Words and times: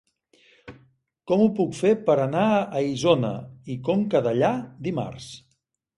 Com 1.31 1.43
ho 1.43 1.49
puc 1.59 1.75
fer 1.81 1.91
per 2.09 2.15
anar 2.23 2.45
a 2.61 2.83
Isona 2.95 3.31
i 3.75 3.77
Conca 3.91 4.23
Dellà 4.29 4.51
dimarts? 4.89 5.33